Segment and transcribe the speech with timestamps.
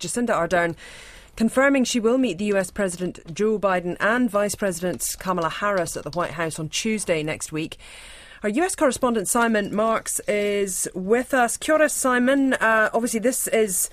[0.00, 0.76] Jacinda Ardern
[1.34, 6.04] confirming she will meet the US President Joe Biden and Vice President Kamala Harris at
[6.04, 7.78] the White House on Tuesday next week.
[8.44, 11.56] Our US correspondent Simon Marks is with us.
[11.56, 12.54] Kia Simon.
[12.54, 13.90] Uh, obviously, this is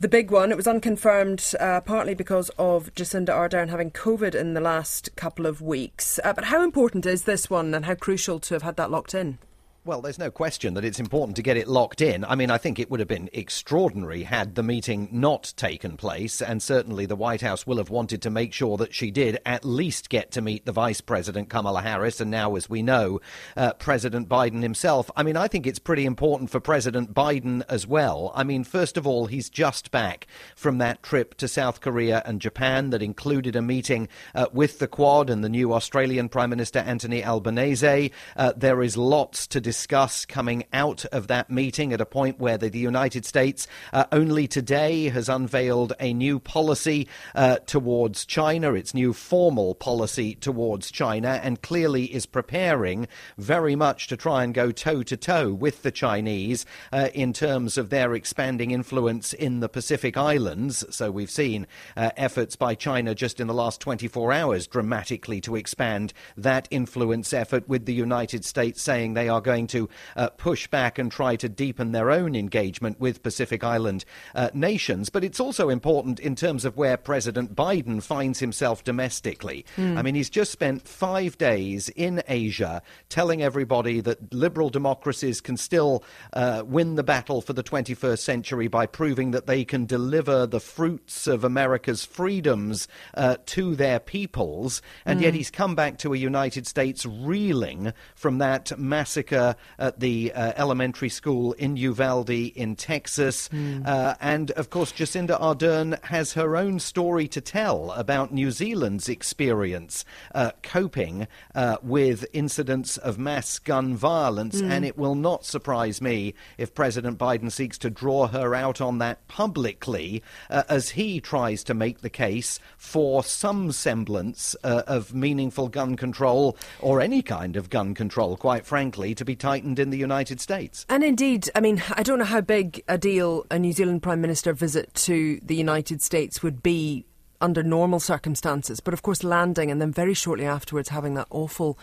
[0.00, 0.50] the big one.
[0.50, 5.46] It was unconfirmed uh, partly because of Jacinda Ardern having COVID in the last couple
[5.46, 6.18] of weeks.
[6.24, 9.14] Uh, but how important is this one and how crucial to have had that locked
[9.14, 9.38] in?
[9.86, 12.24] Well, there's no question that it's important to get it locked in.
[12.24, 16.40] I mean, I think it would have been extraordinary had the meeting not taken place,
[16.40, 19.62] and certainly the White House will have wanted to make sure that she did at
[19.62, 23.20] least get to meet the Vice President Kamala Harris, and now, as we know,
[23.58, 25.10] uh, President Biden himself.
[25.16, 28.32] I mean, I think it's pretty important for President Biden as well.
[28.34, 32.40] I mean, first of all, he's just back from that trip to South Korea and
[32.40, 36.78] Japan that included a meeting uh, with the Quad and the new Australian Prime Minister
[36.78, 38.12] Anthony Albanese.
[38.34, 42.38] Uh, there is lots to discuss discuss coming out of that meeting at a point
[42.38, 48.24] where the, the United States uh, only today has unveiled a new policy uh, towards
[48.24, 54.44] China, its new formal policy towards China, and clearly is preparing very much to try
[54.44, 59.32] and go toe to toe with the Chinese uh, in terms of their expanding influence
[59.32, 60.84] in the Pacific Islands.
[60.94, 61.66] So we've seen
[61.96, 67.32] uh, efforts by China just in the last 24 hours dramatically to expand that influence
[67.32, 71.36] effort with the United States saying they are going to uh, push back and try
[71.36, 75.10] to deepen their own engagement with Pacific Island uh, nations.
[75.10, 79.64] But it's also important in terms of where President Biden finds himself domestically.
[79.76, 79.98] Mm.
[79.98, 85.56] I mean, he's just spent five days in Asia telling everybody that liberal democracies can
[85.56, 90.46] still uh, win the battle for the 21st century by proving that they can deliver
[90.46, 94.82] the fruits of America's freedoms uh, to their peoples.
[95.04, 95.24] And mm.
[95.24, 100.52] yet he's come back to a United States reeling from that massacre at the uh,
[100.56, 103.48] elementary school in Uvalde in Texas.
[103.48, 103.86] Mm.
[103.86, 109.08] Uh, and of course, Jacinda Ardern has her own story to tell about New Zealand's
[109.08, 114.60] experience uh, coping uh, with incidents of mass gun violence.
[114.60, 114.70] Mm.
[114.70, 118.98] And it will not surprise me if President Biden seeks to draw her out on
[118.98, 125.14] that publicly uh, as he tries to make the case for some semblance uh, of
[125.14, 129.90] meaningful gun control or any kind of gun control, quite frankly, to be tightened in
[129.90, 130.86] the United States.
[130.88, 134.20] And indeed, I mean, I don't know how big a deal a New Zealand Prime
[134.20, 137.04] Minister visit to the United States would be
[137.40, 141.78] under normal circumstances, but of course, landing and then very shortly afterwards having that awful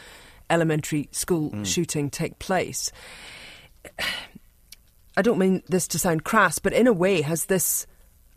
[0.50, 1.66] elementary school mm.
[1.66, 2.92] shooting take place.
[5.18, 7.86] I don't mean this to sound crass, but in a way, has this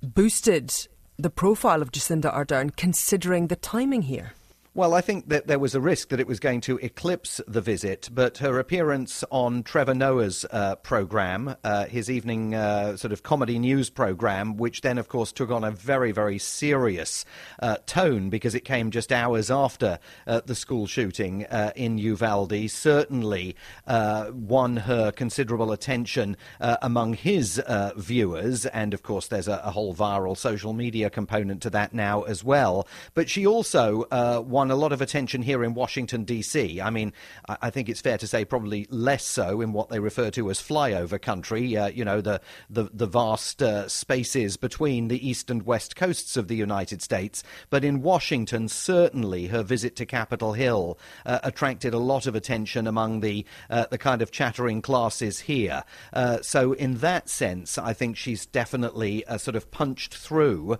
[0.02, 0.74] boosted
[1.16, 4.32] the profile of Jacinda Ardern considering the timing here?
[4.76, 7.60] Well, I think that there was a risk that it was going to eclipse the
[7.60, 13.22] visit, but her appearance on Trevor Noah's uh, program, uh, his evening uh, sort of
[13.22, 17.24] comedy news program, which then, of course, took on a very, very serious
[17.62, 22.68] uh, tone because it came just hours after uh, the school shooting uh, in Uvalde,
[22.68, 23.54] certainly
[23.86, 27.62] won her considerable attention among his
[27.96, 28.66] viewers.
[28.66, 32.42] And, of course, there's a, a, whole viral social media component to that now as
[32.42, 32.88] well.
[33.14, 34.08] But she also
[34.42, 36.80] won a lot of attention here in Washington, D.C.
[36.80, 37.12] I mean,
[37.48, 40.60] I think it's fair to say probably less so in what they refer to as
[40.60, 45.64] flyover country, uh, you know, the, the, the vast uh, spaces between the east and
[45.64, 47.42] west coasts of the United States.
[47.70, 52.86] But in Washington, certainly her visit to Capitol Hill uh, attracted a lot of attention
[52.86, 55.84] among the, uh, the kind of chattering classes here.
[56.12, 60.78] Uh, so, in that sense, I think she's definitely uh, sort of punched through,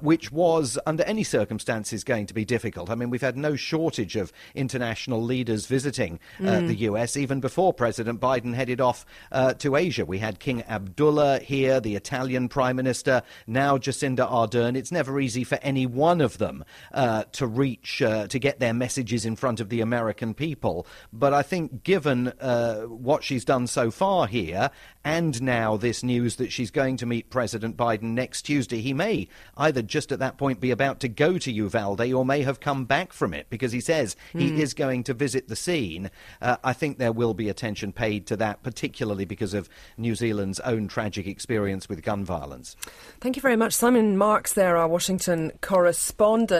[0.00, 2.90] which was, under any circumstances, going to be difficult.
[2.90, 6.68] I mean, we we've had no shortage of international leaders visiting uh, mm.
[6.68, 10.04] the US, even before President Biden headed off uh, to Asia.
[10.04, 14.76] We had King Abdullah here, the Italian Prime Minister, now Jacinda Ardern.
[14.76, 16.64] It's never easy for any one of them
[16.94, 20.86] uh, to reach, uh, to get their messages in front of the American people.
[21.12, 24.70] But I think, given uh, what she's done so far here,
[25.02, 29.26] and now this news that she's going to meet President Biden next Tuesday, he may
[29.56, 32.84] either just at that point be about to go to Uvalde or may have come
[32.84, 34.40] back back from it because he says mm.
[34.40, 34.60] he hmm.
[34.60, 36.10] is going to visit the scene.
[36.42, 40.60] Uh, I think there will be attention paid to that, particularly because of New Zealand's
[40.60, 42.76] own tragic experience with gun violence.
[43.20, 43.72] Thank you very much.
[43.72, 46.50] Simon Marks there, our Washington correspondent.